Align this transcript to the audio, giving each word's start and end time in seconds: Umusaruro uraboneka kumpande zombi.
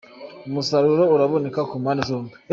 Umusaruro 0.47 1.03
uraboneka 1.15 1.59
kumpande 1.69 2.01
zombi. 2.09 2.35